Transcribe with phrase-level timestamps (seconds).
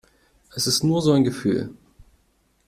[0.55, 1.75] Es ist nur so ein Gefühl.